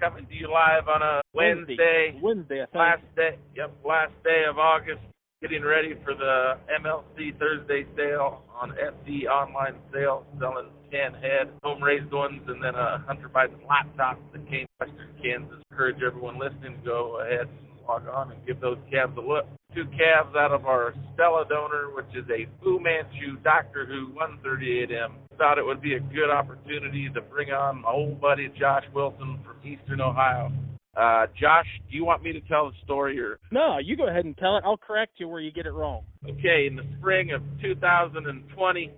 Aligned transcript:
Coming 0.00 0.26
to 0.26 0.34
you 0.34 0.50
live 0.50 0.88
on 0.88 1.02
a 1.02 1.20
Wednesday. 1.34 2.18
Wednesday, 2.22 2.62
I 2.62 2.66
think. 2.66 2.74
Last 2.74 3.02
day, 3.14 3.38
yep, 3.54 3.72
last 3.84 4.12
day 4.24 4.44
of 4.48 4.58
August. 4.58 5.00
Getting 5.42 5.62
ready 5.62 5.94
for 6.02 6.14
the 6.14 6.58
MLC 6.80 7.38
Thursday 7.38 7.86
sale 7.94 8.42
on 8.60 8.72
SC 8.72 9.28
online 9.28 9.76
sale, 9.92 10.24
selling 10.40 10.70
10 10.90 11.14
head 11.20 11.50
home 11.62 11.82
raised 11.82 12.10
ones, 12.10 12.40
and 12.48 12.62
then 12.62 12.74
a 12.74 13.04
Hunter 13.06 13.28
Biden 13.28 13.60
laptop 13.68 14.18
that 14.32 14.48
came 14.48 14.66
from 14.78 14.88
Western 14.88 15.10
Kansas. 15.22 15.62
Encourage 15.70 16.02
everyone 16.02 16.38
listening 16.38 16.78
to 16.78 16.84
go 16.84 17.20
ahead 17.20 17.46
and 17.48 17.86
log 17.86 18.08
on 18.08 18.32
and 18.32 18.46
give 18.46 18.60
those 18.60 18.78
calves 18.90 19.16
a 19.16 19.20
look. 19.20 19.46
Two 19.76 19.84
calves 19.88 20.34
out 20.34 20.52
of 20.52 20.64
our 20.64 20.94
Stella 21.12 21.44
donor, 21.50 21.90
which 21.94 22.06
is 22.14 22.24
a 22.30 22.48
Fu 22.62 22.80
Manchu 22.80 23.36
Doctor 23.44 23.84
Who 23.84 24.08
138M. 24.14 25.12
Thought 25.36 25.58
it 25.58 25.66
would 25.66 25.82
be 25.82 25.92
a 25.96 26.00
good 26.00 26.30
opportunity 26.30 27.10
to 27.12 27.20
bring 27.20 27.50
on 27.50 27.82
my 27.82 27.90
old 27.90 28.18
buddy 28.18 28.48
Josh 28.58 28.84
Wilson 28.94 29.38
from 29.44 29.56
Eastern 29.70 30.00
Ohio. 30.00 30.50
Uh, 30.96 31.26
Josh, 31.38 31.66
do 31.90 31.94
you 31.94 32.06
want 32.06 32.22
me 32.22 32.32
to 32.32 32.40
tell 32.48 32.70
the 32.70 32.76
story 32.84 33.20
or? 33.20 33.38
No, 33.50 33.76
you 33.76 33.98
go 33.98 34.08
ahead 34.08 34.24
and 34.24 34.34
tell 34.38 34.56
it. 34.56 34.62
I'll 34.64 34.78
correct 34.78 35.12
you 35.18 35.28
where 35.28 35.42
you 35.42 35.52
get 35.52 35.66
it 35.66 35.72
wrong. 35.72 36.04
Okay, 36.24 36.66
in 36.66 36.76
the 36.76 36.84
spring 36.98 37.32
of 37.32 37.42
2020, 37.60 38.90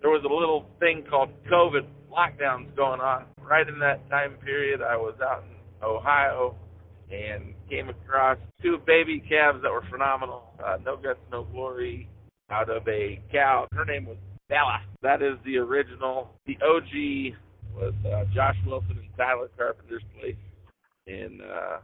there 0.00 0.10
was 0.10 0.24
a 0.28 0.34
little 0.34 0.66
thing 0.80 1.04
called 1.08 1.28
COVID 1.48 1.86
lockdowns 2.10 2.74
going 2.74 3.00
on. 3.00 3.26
Right 3.40 3.68
in 3.68 3.78
that 3.78 4.10
time 4.10 4.32
period, 4.44 4.82
I 4.82 4.96
was 4.96 5.14
out 5.22 5.44
in 5.44 5.86
Ohio 5.86 6.56
and 7.10 7.54
came 7.68 7.88
across 7.88 8.38
two 8.62 8.78
baby 8.86 9.22
calves 9.28 9.62
that 9.62 9.70
were 9.70 9.84
phenomenal. 9.90 10.44
Uh, 10.64 10.76
no 10.84 10.96
guts, 10.96 11.18
no 11.30 11.44
glory, 11.44 12.08
out 12.50 12.70
of 12.70 12.86
a 12.88 13.20
cow. 13.32 13.66
Her 13.72 13.84
name 13.84 14.06
was 14.06 14.16
Bella. 14.48 14.80
That 15.02 15.22
is 15.22 15.36
the 15.44 15.56
original. 15.56 16.30
The 16.46 16.56
OG 16.62 17.34
was 17.74 17.94
uh, 18.06 18.24
Josh 18.34 18.56
Wilson 18.66 18.98
and 18.98 19.08
Tyler 19.16 19.50
Carpenter's 19.58 20.02
place 20.18 20.36
in 21.06 21.40
uh, 21.40 21.78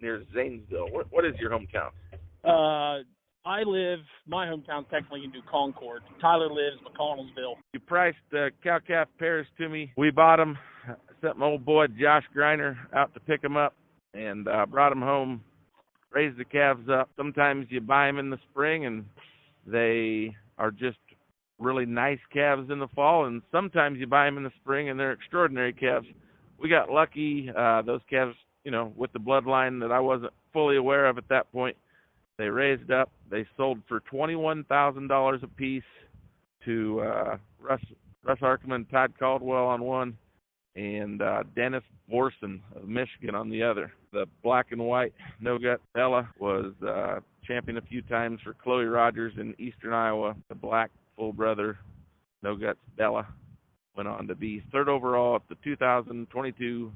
near 0.00 0.22
Zanesville. 0.34 0.90
What, 0.90 1.06
what 1.10 1.24
is 1.24 1.34
your 1.38 1.50
hometown? 1.50 1.90
Uh, 2.44 3.02
I 3.44 3.62
live 3.62 4.00
my 4.26 4.46
hometown 4.46 4.88
technically 4.90 5.24
in 5.24 5.30
New 5.30 5.42
Concord. 5.48 6.02
Tyler 6.20 6.48
lives 6.48 6.78
McConnelsville. 6.84 7.54
You 7.72 7.80
priced 7.80 8.16
uh, 8.32 8.46
cow 8.62 8.78
calf 8.84 9.08
pairs 9.18 9.46
to 9.58 9.68
me. 9.68 9.92
We 9.96 10.10
bought 10.10 10.36
them. 10.36 10.58
Sent 11.20 11.38
my 11.38 11.46
old 11.46 11.64
boy 11.64 11.86
Josh 11.86 12.24
Griner 12.36 12.76
out 12.94 13.14
to 13.14 13.20
pick 13.20 13.40
them 13.40 13.56
up 13.56 13.74
and 14.16 14.48
uh, 14.48 14.66
brought 14.66 14.90
them 14.90 15.02
home. 15.02 15.42
Raised 16.10 16.38
the 16.38 16.44
calves 16.44 16.88
up. 16.88 17.10
Sometimes 17.16 17.66
you 17.68 17.80
buy 17.80 18.06
them 18.06 18.18
in 18.18 18.30
the 18.30 18.38
spring 18.50 18.86
and 18.86 19.04
they 19.66 20.34
are 20.56 20.70
just 20.70 20.98
really 21.58 21.86
nice 21.86 22.18
calves 22.32 22.70
in 22.70 22.78
the 22.78 22.88
fall, 22.88 23.26
and 23.26 23.42
sometimes 23.50 23.98
you 23.98 24.06
buy 24.06 24.24
them 24.26 24.36
in 24.36 24.44
the 24.44 24.52
spring 24.62 24.88
and 24.88 24.98
they're 24.98 25.12
extraordinary 25.12 25.72
calves. 25.72 26.06
We 26.58 26.68
got 26.68 26.90
lucky. 26.90 27.50
Uh, 27.54 27.82
those 27.82 28.00
calves, 28.08 28.34
you 28.64 28.70
know, 28.70 28.92
with 28.96 29.12
the 29.12 29.18
bloodline 29.18 29.80
that 29.80 29.92
I 29.92 30.00
wasn't 30.00 30.32
fully 30.52 30.76
aware 30.76 31.06
of 31.06 31.18
at 31.18 31.28
that 31.28 31.50
point, 31.52 31.76
they 32.38 32.48
raised 32.48 32.90
up. 32.90 33.10
They 33.30 33.46
sold 33.56 33.78
for 33.88 34.00
twenty-one 34.00 34.64
thousand 34.64 35.08
dollars 35.08 35.40
a 35.42 35.48
piece 35.48 35.82
to 36.64 37.00
uh, 37.00 37.36
Russ 37.60 37.80
Russ 38.24 38.38
Arkman, 38.40 38.90
Todd 38.90 39.12
Caldwell 39.18 39.66
on 39.66 39.82
one, 39.82 40.16
and 40.76 41.22
uh, 41.22 41.42
Dennis 41.54 41.82
Borson 42.12 42.60
of 42.74 42.86
Michigan 42.86 43.34
on 43.34 43.48
the 43.48 43.62
other. 43.62 43.92
The 44.12 44.26
black 44.42 44.66
and 44.70 44.80
white 44.80 45.12
no 45.40 45.58
gut 45.58 45.80
Bella 45.94 46.28
was 46.38 46.72
uh, 46.86 47.20
champion 47.46 47.78
a 47.78 47.82
few 47.82 48.02
times 48.02 48.40
for 48.44 48.54
Chloe 48.54 48.84
Rogers 48.84 49.32
in 49.38 49.54
Eastern 49.58 49.92
Iowa. 49.92 50.36
The 50.48 50.54
black 50.54 50.90
full 51.16 51.32
brother 51.32 51.78
no 52.42 52.54
guts 52.54 52.78
Bella 52.96 53.26
went 53.96 54.08
on 54.08 54.28
to 54.28 54.34
be 54.34 54.62
third 54.70 54.88
overall 54.88 55.36
at 55.36 55.42
the 55.48 55.56
2022 55.64 56.92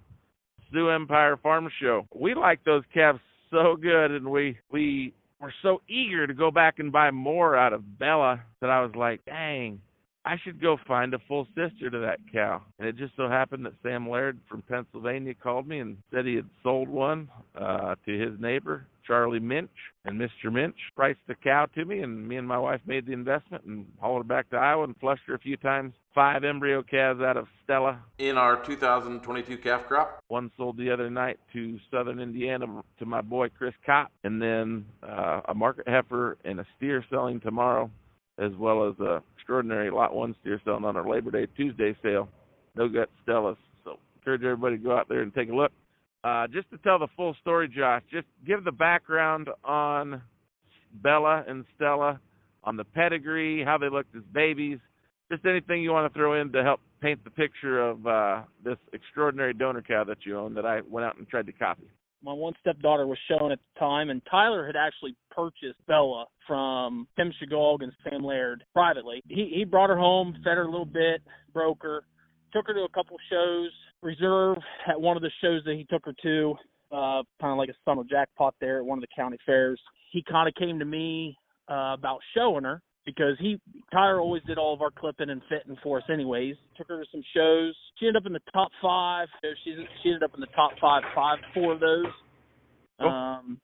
Sioux 0.73 0.91
Empire 0.91 1.37
Farm 1.43 1.69
Show. 1.81 2.07
We 2.15 2.35
like 2.35 2.63
those 2.65 2.85
calves 2.93 3.19
so 3.51 3.77
good, 3.81 4.13
and 4.13 4.31
we 4.31 4.59
we 4.71 5.15
were 5.41 5.53
so 5.63 5.81
eager 5.89 6.27
to 6.27 6.35
go 6.35 6.51
back 6.51 6.79
and 6.79 6.93
buy 6.93 7.11
more 7.11 7.57
out 7.57 7.73
of 7.73 7.99
Bella 7.99 8.43
that 8.61 8.71
I 8.71 8.83
was 8.83 8.95
like, 8.95 9.25
dang, 9.25 9.81
I 10.25 10.37
should 10.45 10.61
go 10.61 10.77
find 10.87 11.15
a 11.15 11.19
full 11.27 11.47
sister 11.55 11.89
to 11.91 11.99
that 12.01 12.19
cow. 12.33 12.63
And 12.79 12.89
it 12.89 12.97
just 12.97 13.17
so 13.17 13.29
happened 13.29 13.65
that 13.65 13.73
Sam 13.83 14.09
Laird 14.09 14.39
from 14.49 14.63
Pennsylvania 14.63 15.35
called 15.35 15.67
me 15.67 15.79
and 15.79 15.97
said 16.13 16.27
he 16.27 16.35
had 16.35 16.49
sold 16.63 16.89
one 16.89 17.29
uh, 17.55 17.95
to 18.07 18.19
his 18.19 18.39
neighbor, 18.39 18.87
Charlie 19.07 19.41
Minch. 19.41 19.71
And 20.05 20.21
Mr. 20.21 20.53
Minch 20.53 20.77
priced 20.95 21.21
the 21.27 21.35
cow 21.35 21.67
to 21.75 21.85
me, 21.85 22.01
and 22.01 22.27
me 22.27 22.37
and 22.37 22.47
my 22.47 22.59
wife 22.59 22.81
made 22.87 23.07
the 23.07 23.13
investment 23.13 23.65
and 23.65 23.87
hauled 23.99 24.21
her 24.21 24.29
back 24.29 24.51
to 24.51 24.57
Iowa 24.57 24.85
and 24.85 24.97
flushed 24.99 25.23
her 25.27 25.35
a 25.35 25.39
few 25.39 25.57
times. 25.57 25.95
Five 26.15 26.43
embryo 26.45 26.83
calves 26.83 27.21
out 27.21 27.37
of 27.37 27.47
Stella. 27.65 28.01
In 28.19 28.37
our 28.37 28.63
2022 28.65 29.59
calf 29.59 29.87
crop? 29.87 30.21
One 30.29 30.51
sold 30.57 30.77
the 30.77 30.91
other 30.91 31.09
night 31.09 31.39
to 31.53 31.79
Southern 31.91 32.19
Indiana 32.19 32.83
to 32.99 33.07
my 33.07 33.21
boy 33.21 33.49
Chris 33.57 33.75
Kopp, 33.87 34.11
and 34.25 34.41
then 34.41 34.87
uh, 35.03 35.43
a 35.49 35.55
market 35.55 35.87
heifer 35.87 36.37
and 36.45 36.61
a 36.61 36.67
steer 36.77 37.05
selling 37.11 37.41
tomorrow 37.41 37.91
as 38.41 38.53
well 38.59 38.89
as 38.89 38.99
a 39.01 39.23
extraordinary 39.37 39.91
lot 39.91 40.15
one 40.15 40.35
steer 40.41 40.61
selling 40.65 40.85
on 40.85 40.97
our 40.97 41.09
Labor 41.09 41.31
Day 41.31 41.47
Tuesday 41.57 41.95
sale. 42.03 42.29
No 42.75 42.89
gut 42.89 43.11
Stellas. 43.27 43.57
So 43.85 43.99
encourage 44.17 44.43
everybody 44.43 44.79
to 44.79 44.83
go 44.83 44.97
out 44.97 45.09
there 45.09 45.23
and 45.23 45.35
take 45.35 45.51
a 45.51 45.55
look. 45.55 45.73
Uh, 46.25 46.47
just 46.49 46.71
to 46.71 46.79
tell 46.79 46.99
the 46.99 47.09
full 47.17 47.35
story, 47.41 47.69
Josh, 47.69 48.03
just 48.11 48.27
give 48.47 48.65
the 48.65 48.73
background 48.73 49.49
on 49.65 50.23
Bella 51.03 51.45
and 51.49 51.65
Stella, 51.77 52.21
on 52.65 52.77
the 52.77 52.85
pedigree, 52.85 53.65
how 53.65 53.79
they 53.79 53.89
looked 53.89 54.15
as 54.15 54.23
babies, 54.33 54.79
just 55.31 55.47
anything 55.47 55.83
you 55.83 55.93
want 55.93 56.13
to 56.13 56.19
throw 56.19 56.41
in 56.41 56.53
to 56.53 56.63
help 56.63 56.81
paint 57.01 57.23
the 57.25 57.31
picture 57.31 57.81
of 57.81 58.07
uh, 58.07 58.43
this 58.63 58.77
extraordinary 58.93 59.55
donor 59.55 59.83
cow 59.83 60.05
that 60.05 60.19
you 60.25 60.39
own 60.39 60.53
that 60.55 60.67
I 60.67 60.81
went 60.89 61.07
out 61.07 61.17
and 61.17 61.27
tried 61.27 61.47
to 61.47 61.53
copy 61.53 61.89
my 62.23 62.33
one 62.33 62.53
stepdaughter 62.61 63.07
was 63.07 63.19
shown 63.29 63.53
at 63.53 63.59
the 63.59 63.81
time, 63.81 64.11
and 64.11 64.21
Tyler 64.31 64.67
had 64.67 64.77
actually 64.77 65.15
purchased 65.31 65.79
Bella 65.87 66.27
from 66.47 67.07
Tim 67.17 67.33
Shegog 67.41 67.83
and 67.83 67.93
Sam 68.05 68.23
Laird 68.23 68.65
privately. 68.73 69.23
He 69.29 69.53
he 69.55 69.65
brought 69.65 69.91
her 69.91 69.99
home, 69.99 70.35
fed 70.45 70.57
her 70.57 70.65
a 70.65 70.71
little 70.71 70.85
bit, 70.85 71.23
broke 71.53 71.83
her, 71.83 72.03
took 72.53 72.67
her 72.67 72.75
to 72.75 72.81
a 72.81 72.89
couple 72.91 73.17
shows. 73.31 73.71
Reserve 74.03 74.57
at 74.89 74.99
one 74.99 75.17
of 75.17 75.23
the 75.23 75.31
shows 75.43 75.63
that 75.65 75.75
he 75.75 75.85
took 75.85 76.05
her 76.07 76.15
to, 76.23 76.55
uh, 76.91 77.23
kind 77.41 77.53
of 77.53 77.59
like 77.59 77.69
a 77.69 77.75
summer 77.85 78.03
jackpot 78.09 78.55
there 78.61 78.79
at 78.79 78.85
one 78.85 78.97
of 78.97 79.03
the 79.03 79.09
county 79.15 79.37
fairs. 79.45 79.81
He 80.11 80.23
kind 80.23 80.49
of 80.49 80.55
came 80.55 80.79
to 80.79 80.87
me 80.87 81.37
uh, 81.71 81.95
about 81.95 82.21
showing 82.35 82.65
her, 82.65 82.81
because 83.07 83.37
he 83.39 83.61
Tyler 83.93 84.21
always 84.21 84.43
did 84.47 84.59
all 84.59 84.75
of 84.75 84.83
our 84.83 84.91
clipping 84.91 85.31
and 85.31 85.43
fitting 85.49 85.77
for 85.83 85.99
us 85.99 86.05
anyways. 86.13 86.57
Took 86.77 86.89
her 86.89 87.03
to 87.03 87.11
some 87.11 87.23
shows. 87.35 87.75
She 87.99 88.07
ended 88.07 88.23
up 88.23 88.27
in 88.27 88.33
the 88.33 88.41
top 88.53 88.71
five. 88.83 89.29
She's 89.65 89.75
she 90.03 90.11
ended 90.11 90.23
up 90.23 90.35
in 90.35 90.41
the 90.41 90.47
top 90.49 90.73
five, 90.81 91.03
five, 91.15 91.39
four 91.55 91.73
of 91.73 91.81
those. 91.81 92.07
Oh. 93.01 93.09
Um 93.09 93.61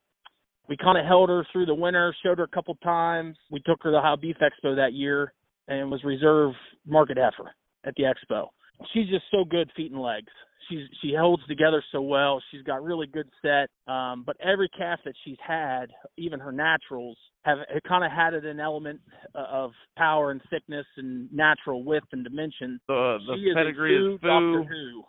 we 0.69 0.77
kind 0.77 0.99
of 0.99 1.07
held 1.07 1.29
her 1.29 1.47
through 1.53 1.67
the 1.67 1.75
winter, 1.75 2.15
showed 2.25 2.39
her 2.39 2.45
a 2.45 2.49
couple 2.49 2.75
times. 2.77 3.37
We 3.51 3.61
took 3.61 3.83
her 3.83 3.91
to 3.91 3.93
the 3.93 3.99
Ohio 3.99 4.17
Beef 4.17 4.37
Expo 4.43 4.75
that 4.75 4.95
year 4.95 5.33
and 5.69 5.91
was 5.91 6.03
reserve 6.03 6.53
market 6.85 7.19
heifer 7.19 7.53
at 7.85 7.95
the 7.95 8.03
expo. 8.03 8.49
She's 8.93 9.09
just 9.09 9.25
so 9.31 9.45
good 9.45 9.71
feet 9.77 9.93
and 9.93 10.01
legs 10.01 10.33
she's 10.69 10.81
she 11.03 11.15
holds 11.19 11.45
together 11.47 11.83
so 11.93 12.01
well. 12.01 12.43
She's 12.51 12.63
got 12.63 12.83
really 12.83 13.07
good 13.07 13.29
set. 13.43 13.69
Um, 13.93 14.25
but 14.27 14.37
every 14.41 14.69
calf 14.69 15.01
that 15.05 15.15
she's 15.25 15.37
had, 15.47 15.87
even 16.17 16.41
her 16.41 16.53
naturals, 16.53 17.17
have 17.45 17.59
kind 17.87 18.05
of 18.05 18.11
had 18.11 18.35
an 18.35 18.61
element 18.61 19.01
of 19.35 19.73
power 19.97 20.31
and 20.31 20.41
thickness 20.51 20.87
and 20.97 21.33
natural 21.33 21.85
width 21.85 22.07
and 22.13 22.25
dimension. 22.25 22.81
The 22.89 23.19
the 23.27 23.37
she 23.37 23.55
pedigree 23.55 23.97
is, 23.97 24.15
is. 24.15 24.21
Doctor 24.21 24.65
Who. 24.65 25.05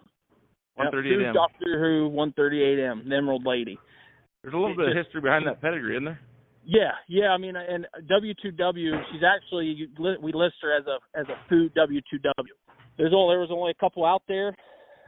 138M. 0.79 1.21
Yep, 1.23 1.33
Doctor 1.33 1.79
Who 1.79 2.11
138M, 2.11 3.09
the 3.09 3.15
Emerald 3.15 3.43
Lady. 3.47 3.79
There's 4.43 4.53
a 4.53 4.57
little 4.57 4.75
bit 4.75 4.89
of 4.89 4.95
history 4.95 5.21
behind 5.21 5.47
that 5.47 5.59
pedigree, 5.59 5.95
isn't 5.95 6.05
there? 6.05 6.19
Yeah, 6.63 6.91
yeah. 7.09 7.29
I 7.29 7.37
mean, 7.39 7.55
and 7.55 7.87
W2W, 8.07 9.01
she's 9.11 9.23
actually 9.25 9.87
we 10.21 10.33
list 10.33 10.55
her 10.61 10.77
as 10.77 10.85
a 10.85 11.19
as 11.19 11.25
a 11.29 11.49
food 11.49 11.73
W2W. 11.73 12.53
There's 12.97 13.13
only 13.13 13.33
there 13.33 13.39
was 13.39 13.51
only 13.51 13.71
a 13.71 13.75
couple 13.75 14.05
out 14.05 14.23
there 14.27 14.55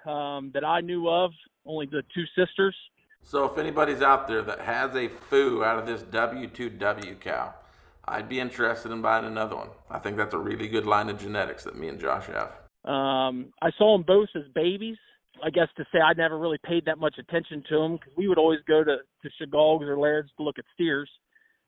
um, 0.06 0.52
that 0.54 0.64
I 0.64 0.82
knew 0.82 1.10
of, 1.10 1.32
only 1.66 1.86
the 1.88 2.04
two 2.14 2.26
sisters. 2.38 2.76
So 3.22 3.46
if 3.46 3.58
anybody's 3.58 4.02
out 4.02 4.28
there 4.28 4.42
that 4.44 4.62
has 4.62 4.96
a 4.96 5.10
foo 5.30 5.64
out 5.64 5.78
of 5.78 5.86
this 5.86 6.04
W2W 6.04 7.20
cow, 7.20 7.54
I'd 8.06 8.30
be 8.30 8.40
interested 8.40 8.92
in 8.92 9.02
buying 9.02 9.26
another 9.26 9.56
one. 9.56 9.70
I 9.90 10.00
think 10.00 10.18
that's 10.18 10.34
a 10.34 10.38
really 10.38 10.68
good 10.68 10.86
line 10.86 11.10
of 11.10 11.20
genetics 11.20 11.64
that 11.66 11.78
me 11.78 11.90
and 11.90 12.00
Josh 12.00 12.26
have. 12.28 12.52
Um, 12.86 13.54
I 13.62 13.72
saw 13.78 13.96
them 13.96 14.04
both 14.08 14.30
as 14.36 14.44
babies. 14.56 14.98
I 15.44 15.50
guess 15.50 15.68
to 15.78 15.86
say 15.92 16.00
I 16.00 16.14
never 16.14 16.38
really 16.38 16.58
paid 16.66 16.86
that 16.86 16.98
much 16.98 17.16
attention 17.18 17.64
to 17.70 17.78
them 17.78 17.94
because 17.94 18.14
we 18.18 18.28
would 18.28 18.38
always 18.38 18.60
go 18.68 18.84
to 18.84 18.98
to 18.98 19.30
Shegogs 19.40 19.84
or 19.84 19.98
Laird's 19.98 20.32
to 20.38 20.44
look 20.44 20.60
at 20.60 20.66
steers, 20.74 21.10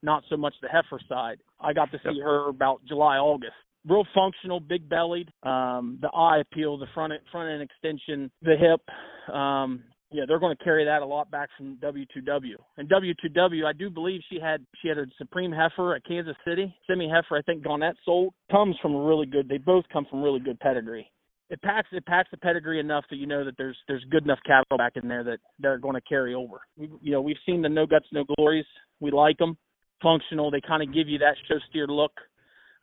not 0.01 0.23
so 0.29 0.35
much 0.35 0.53
the 0.61 0.67
heifer 0.67 0.99
side. 1.07 1.37
I 1.59 1.73
got 1.73 1.91
to 1.91 1.97
see 1.99 2.15
yep. 2.15 2.23
her 2.23 2.49
about 2.49 2.81
July 2.85 3.17
August, 3.17 3.53
real 3.87 4.05
functional, 4.13 4.59
big 4.59 4.89
bellied. 4.89 5.29
Um, 5.43 5.99
the 6.01 6.09
eye 6.13 6.39
appeal, 6.39 6.77
the 6.77 6.87
front 6.93 7.13
front 7.31 7.49
end 7.49 7.61
extension, 7.61 8.31
the 8.41 8.55
hip. 8.55 9.33
Um, 9.35 9.83
yeah, 10.13 10.23
they're 10.27 10.39
going 10.39 10.55
to 10.55 10.63
carry 10.63 10.83
that 10.85 11.01
a 11.01 11.05
lot 11.05 11.31
back 11.31 11.49
from 11.57 11.77
W2W. 11.77 12.55
And 12.77 12.89
W2W, 12.89 13.65
I 13.65 13.71
do 13.71 13.89
believe 13.89 14.19
she 14.29 14.39
had 14.41 14.65
she 14.81 14.89
had 14.89 14.97
a 14.97 15.05
Supreme 15.17 15.53
heifer 15.53 15.95
at 15.95 16.05
Kansas 16.05 16.35
City, 16.45 16.75
semi 16.85 17.07
heifer. 17.07 17.37
I 17.37 17.41
think 17.43 17.63
Gonette 17.63 17.95
sold 18.03 18.33
comes 18.51 18.75
from 18.81 18.93
a 18.95 19.01
really 19.01 19.25
good. 19.25 19.47
They 19.47 19.57
both 19.57 19.85
come 19.91 20.05
from 20.09 20.21
really 20.21 20.41
good 20.41 20.59
pedigree. 20.59 21.09
it 21.49 21.61
packs 21.61 21.89
it 21.91 22.05
packs 22.05 22.29
the 22.31 22.37
pedigree 22.37 22.79
enough 22.79 23.05
that 23.09 23.17
you 23.17 23.27
know 23.27 23.43
that 23.45 23.55
there's 23.57 23.77
there's 23.87 24.03
good 24.09 24.23
enough 24.23 24.39
cattle 24.45 24.77
back 24.77 24.93
in 25.01 25.07
there 25.07 25.23
that 25.23 25.39
they're 25.59 25.77
going 25.77 25.95
to 25.95 26.01
carry 26.01 26.33
over. 26.33 26.61
We, 26.77 26.89
you 27.01 27.11
know, 27.11 27.21
we've 27.21 27.37
seen 27.45 27.61
the 27.61 27.69
no 27.69 27.85
guts, 27.85 28.05
no 28.11 28.23
glories. 28.37 28.65
We 28.99 29.11
like 29.11 29.37
them, 29.37 29.57
functional. 30.01 30.51
They 30.51 30.61
kind 30.65 30.81
of 30.81 30.93
give 30.93 31.07
you 31.07 31.19
that 31.19 31.35
show 31.47 31.55
steer 31.69 31.87
look. 31.87 32.13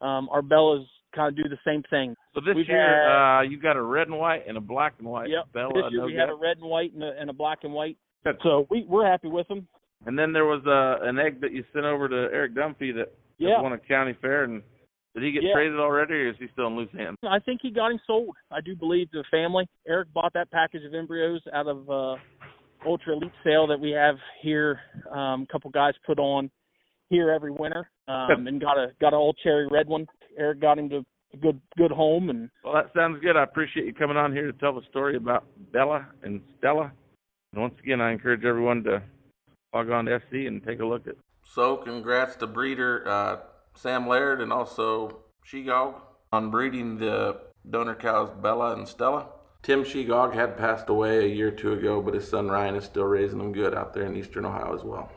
Um, 0.00 0.28
our 0.30 0.42
Bellas 0.42 0.84
kind 1.14 1.28
of 1.28 1.36
do 1.36 1.48
the 1.48 1.58
same 1.66 1.82
thing. 1.90 2.14
So 2.34 2.40
this 2.40 2.54
We've 2.54 2.68
year, 2.68 2.78
had- 3.08 3.38
uh, 3.38 3.42
you 3.42 3.58
got 3.58 3.76
a 3.76 3.82
red 3.82 4.08
and 4.08 4.18
white 4.18 4.46
and 4.46 4.56
a 4.56 4.60
black 4.60 4.94
and 4.98 5.08
white. 5.08 5.28
Yep. 5.30 5.52
Bella, 5.52 5.72
this 5.74 5.84
year 5.92 6.00
no 6.00 6.06
we 6.06 6.14
had 6.14 6.28
a 6.28 6.34
red 6.34 6.58
and 6.58 6.68
white 6.68 6.92
and 6.92 7.02
a, 7.02 7.12
and 7.18 7.30
a 7.30 7.32
black 7.32 7.60
and 7.64 7.72
white. 7.72 7.96
Good. 8.24 8.36
So 8.42 8.66
we 8.70 8.84
we're 8.88 9.06
happy 9.06 9.28
with 9.28 9.48
them. 9.48 9.66
And 10.06 10.16
then 10.18 10.32
there 10.32 10.44
was 10.44 10.62
uh, 10.66 11.04
an 11.08 11.18
egg 11.18 11.40
that 11.40 11.52
you 11.52 11.64
sent 11.72 11.84
over 11.84 12.08
to 12.08 12.14
Eric 12.32 12.54
Dunphy 12.54 12.94
that, 12.94 13.06
that 13.08 13.12
Yeah. 13.38 13.60
won 13.60 13.72
a 13.72 13.78
county 13.78 14.14
fair. 14.20 14.44
And 14.44 14.62
did 15.14 15.24
he 15.24 15.32
get 15.32 15.42
Yeah. 15.42 15.54
traded 15.54 15.80
already, 15.80 16.14
or 16.14 16.28
is 16.28 16.36
he 16.38 16.46
still 16.52 16.68
in 16.68 16.76
loose 16.76 16.92
hands? 16.92 17.16
I 17.24 17.40
think 17.40 17.60
he 17.62 17.70
got 17.70 17.90
him 17.90 17.98
sold. 18.06 18.36
I 18.52 18.60
do 18.60 18.76
believe 18.76 19.10
the 19.10 19.24
family. 19.30 19.66
Eric 19.88 20.12
bought 20.12 20.32
that 20.34 20.50
package 20.52 20.84
of 20.84 20.94
embryos 20.94 21.42
out 21.52 21.66
of 21.66 21.88
uh 21.90 22.16
Ultra 22.86 23.14
Elite 23.16 23.32
sale 23.42 23.66
that 23.66 23.80
we 23.80 23.90
have 23.90 24.16
here. 24.40 24.78
Um, 25.10 25.42
a 25.42 25.46
couple 25.50 25.68
guys 25.70 25.94
put 26.06 26.20
on 26.20 26.48
here 27.08 27.30
every 27.30 27.50
winter, 27.50 27.90
um, 28.08 28.46
and 28.46 28.60
got 28.60 28.78
a 28.78 28.88
got 29.00 29.12
an 29.12 29.18
old 29.18 29.38
cherry 29.42 29.66
red 29.68 29.88
one. 29.88 30.06
Eric 30.38 30.60
got 30.60 30.78
him 30.78 30.88
to 30.90 31.04
a 31.34 31.36
good 31.36 31.60
good 31.76 31.90
home, 31.90 32.30
and 32.30 32.50
Well, 32.64 32.74
that 32.74 32.90
sounds 32.94 33.20
good. 33.20 33.36
I 33.36 33.42
appreciate 33.42 33.86
you 33.86 33.94
coming 33.94 34.16
on 34.16 34.32
here 34.32 34.50
to 34.50 34.58
tell 34.58 34.74
the 34.74 34.86
story 34.88 35.16
about 35.16 35.44
Bella 35.72 36.06
and 36.22 36.40
Stella. 36.58 36.92
And 37.52 37.62
once 37.62 37.74
again, 37.82 38.00
I 38.00 38.12
encourage 38.12 38.44
everyone 38.44 38.82
to 38.84 39.02
log 39.74 39.90
on 39.90 40.06
to 40.06 40.20
SC 40.20 40.46
and 40.46 40.64
take 40.64 40.80
a 40.80 40.86
look 40.86 41.06
at. 41.06 41.14
So, 41.44 41.76
congrats 41.76 42.36
to 42.36 42.46
breeder 42.46 43.06
uh, 43.08 43.36
Sam 43.74 44.06
Laird 44.06 44.40
and 44.40 44.52
also 44.52 45.20
Shegog 45.46 45.94
on 46.32 46.50
breeding 46.50 46.98
the 46.98 47.40
donor 47.68 47.94
cows 47.94 48.30
Bella 48.42 48.74
and 48.74 48.86
Stella. 48.86 49.28
Tim 49.62 49.82
Shegog 49.82 50.34
had 50.34 50.56
passed 50.56 50.88
away 50.88 51.24
a 51.24 51.28
year 51.28 51.48
or 51.48 51.52
two 51.52 51.72
ago, 51.72 52.00
but 52.00 52.14
his 52.14 52.28
son 52.28 52.48
Ryan 52.48 52.76
is 52.76 52.84
still 52.84 53.04
raising 53.04 53.38
them 53.38 53.52
good 53.52 53.74
out 53.74 53.92
there 53.92 54.04
in 54.04 54.16
eastern 54.16 54.44
Ohio 54.44 54.74
as 54.74 54.84
well. 54.84 55.10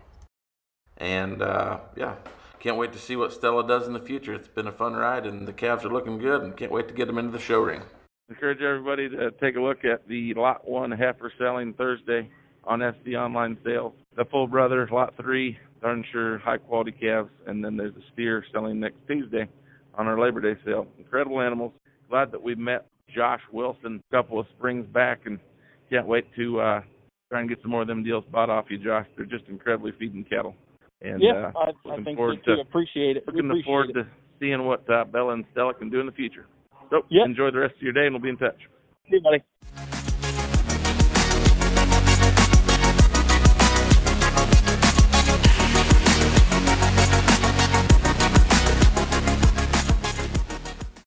And 0.97 1.41
uh, 1.41 1.79
yeah, 1.95 2.15
can't 2.61 2.77
wait 2.77 2.93
to 2.93 2.99
see 2.99 3.15
what 3.15 3.33
Stella 3.33 3.67
does 3.67 3.87
in 3.87 3.93
the 3.93 3.99
future. 3.99 4.33
It's 4.33 4.47
been 4.47 4.67
a 4.67 4.71
fun 4.71 4.93
ride, 4.93 5.25
and 5.25 5.47
the 5.47 5.53
calves 5.53 5.83
are 5.83 5.89
looking 5.89 6.19
good, 6.19 6.43
and 6.43 6.55
can't 6.55 6.71
wait 6.71 6.87
to 6.87 6.93
get 6.93 7.07
them 7.07 7.17
into 7.17 7.31
the 7.31 7.39
show 7.39 7.59
ring. 7.59 7.81
Encourage 8.29 8.61
everybody 8.61 9.09
to 9.09 9.31
take 9.41 9.55
a 9.55 9.59
look 9.59 9.83
at 9.83 10.07
the 10.07 10.33
Lot 10.35 10.67
1 10.69 10.91
heifer 10.91 11.33
selling 11.39 11.73
Thursday 11.73 12.29
on 12.63 12.79
SC 12.79 13.15
Online 13.15 13.57
Sales. 13.65 13.93
The 14.15 14.25
Full 14.25 14.47
Brother, 14.47 14.87
Lot 14.91 15.13
3, 15.19 15.57
darn 15.81 16.05
sure 16.11 16.37
high 16.37 16.57
quality 16.57 16.91
calves. 16.91 17.31
And 17.47 17.65
then 17.65 17.75
there's 17.75 17.95
a 17.95 18.13
steer 18.13 18.45
selling 18.53 18.79
next 18.79 18.97
Tuesday 19.07 19.49
on 19.95 20.07
our 20.07 20.19
Labor 20.19 20.39
Day 20.39 20.59
sale. 20.63 20.85
Incredible 20.99 21.41
animals. 21.41 21.73
Glad 22.09 22.31
that 22.31 22.43
we 22.43 22.53
met 22.53 22.85
Josh 23.13 23.41
Wilson 23.51 24.01
a 24.07 24.15
couple 24.15 24.39
of 24.39 24.45
springs 24.55 24.85
back 24.93 25.21
and 25.25 25.39
can't 25.89 26.07
wait 26.07 26.25
to 26.35 26.59
uh, 26.61 26.81
try 27.29 27.39
and 27.39 27.49
get 27.49 27.61
some 27.63 27.71
more 27.71 27.81
of 27.81 27.87
them 27.87 28.03
deals 28.03 28.23
bought 28.31 28.49
off 28.51 28.65
you, 28.69 28.77
Josh. 28.77 29.07
They're 29.17 29.25
just 29.25 29.45
incredibly 29.49 29.93
feeding 29.97 30.23
cattle. 30.23 30.55
And 31.01 31.21
yeah, 31.21 31.51
uh, 31.55 31.71
I, 31.89 31.93
I 31.93 32.03
think 32.03 32.17
forward 32.17 32.39
we 32.45 32.55
to- 32.55 32.61
appreciate 32.61 33.17
it. 33.17 33.23
Looking 33.27 33.45
appreciate 33.45 33.65
forward 33.65 33.89
it. 33.91 33.93
to 33.93 34.07
seeing 34.39 34.65
what 34.65 34.87
uh, 34.89 35.03
Bella 35.05 35.33
and 35.33 35.45
Stella 35.51 35.73
can 35.73 35.89
do 35.89 35.99
in 35.99 36.05
the 36.05 36.11
future. 36.11 36.45
So 36.89 37.03
Yep. 37.09 37.25
enjoy 37.25 37.51
the 37.51 37.59
rest 37.59 37.75
of 37.75 37.81
your 37.81 37.93
day, 37.93 38.05
and 38.05 38.13
we'll 38.13 38.21
be 38.21 38.29
in 38.29 38.37
touch. 38.37 38.57
See 39.09 39.15
you, 39.17 39.21
buddy. 39.21 39.41